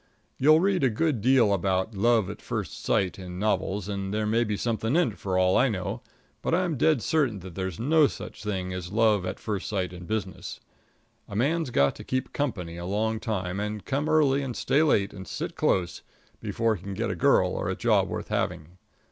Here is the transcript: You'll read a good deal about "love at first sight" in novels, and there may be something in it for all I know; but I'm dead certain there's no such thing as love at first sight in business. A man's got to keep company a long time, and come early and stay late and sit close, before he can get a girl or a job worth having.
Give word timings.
You'll 0.39 0.59
read 0.59 0.83
a 0.83 0.89
good 0.89 1.21
deal 1.21 1.53
about 1.53 1.93
"love 1.93 2.27
at 2.27 2.41
first 2.41 2.83
sight" 2.83 3.19
in 3.19 3.37
novels, 3.37 3.87
and 3.87 4.11
there 4.11 4.25
may 4.25 4.43
be 4.43 4.57
something 4.57 4.95
in 4.95 5.11
it 5.11 5.19
for 5.19 5.37
all 5.37 5.55
I 5.55 5.69
know; 5.69 6.01
but 6.41 6.55
I'm 6.55 6.75
dead 6.75 7.03
certain 7.03 7.37
there's 7.37 7.79
no 7.79 8.07
such 8.07 8.41
thing 8.41 8.73
as 8.73 8.91
love 8.91 9.27
at 9.27 9.39
first 9.39 9.69
sight 9.69 9.93
in 9.93 10.07
business. 10.07 10.59
A 11.29 11.35
man's 11.35 11.69
got 11.69 11.93
to 11.97 12.03
keep 12.03 12.33
company 12.33 12.77
a 12.77 12.85
long 12.87 13.19
time, 13.19 13.59
and 13.59 13.85
come 13.85 14.09
early 14.09 14.41
and 14.41 14.55
stay 14.57 14.81
late 14.81 15.13
and 15.13 15.27
sit 15.27 15.55
close, 15.55 16.01
before 16.41 16.75
he 16.77 16.81
can 16.81 16.95
get 16.95 17.11
a 17.11 17.15
girl 17.15 17.51
or 17.51 17.69
a 17.69 17.75
job 17.75 18.09
worth 18.09 18.29
having. 18.29 18.79